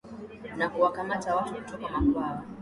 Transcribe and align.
na 0.57 0.69
kuwakamata 0.69 1.35
watu 1.35 1.53
kutoka 1.53 1.89
makwao 1.89 2.41